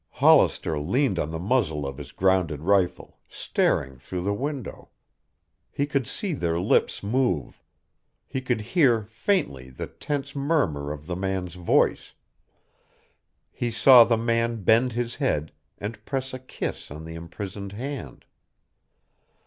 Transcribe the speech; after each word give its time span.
Hollister 0.09 0.79
leaned 0.79 1.19
on 1.19 1.29
the 1.29 1.37
muzzle 1.37 1.85
of 1.85 1.99
his 1.99 2.11
grounded 2.11 2.61
rifle, 2.61 3.19
staring 3.29 3.97
through 3.99 4.23
the 4.23 4.33
window. 4.33 4.89
He 5.71 5.85
could 5.85 6.07
see 6.07 6.33
their 6.33 6.59
lips 6.59 7.03
move. 7.03 7.61
He 8.25 8.41
could 8.41 8.61
hear 8.61 9.03
faintly 9.03 9.69
the 9.69 9.85
tense 9.85 10.35
murmur 10.35 10.91
of 10.91 11.05
the 11.05 11.15
man's 11.15 11.53
voice. 11.53 12.13
He 13.51 13.69
saw 13.69 14.03
the 14.03 14.17
man 14.17 14.63
bend 14.63 14.93
his 14.93 15.17
head 15.17 15.51
and 15.77 16.03
press 16.03 16.33
a 16.33 16.39
kiss 16.39 16.89
on 16.89 17.05
the 17.05 17.13
imprisoned 17.13 17.73
hand. 17.73 18.25